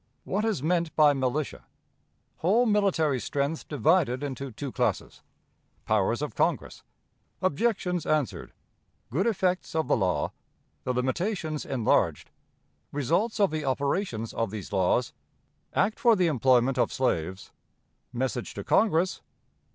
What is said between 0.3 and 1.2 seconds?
is meant by